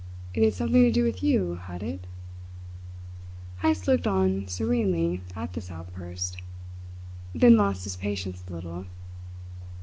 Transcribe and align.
It 0.33 0.41
had 0.43 0.55
something 0.55 0.81
to 0.81 0.89
do 0.91 1.03
with 1.03 1.21
you, 1.21 1.57
had 1.67 1.83
it?" 1.83 2.07
Heyst 3.59 3.87
looked 3.87 4.07
on 4.07 4.47
serenely 4.47 5.21
at 5.35 5.53
this 5.53 5.69
outburst, 5.69 6.41
then 7.35 7.55
lost 7.55 7.83
his 7.83 7.97
patience 7.97 8.43
a 8.49 8.51
little. 8.51 8.87